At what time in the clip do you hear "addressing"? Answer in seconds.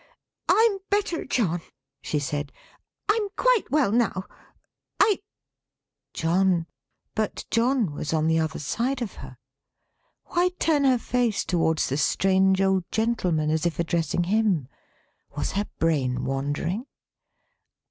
13.77-14.23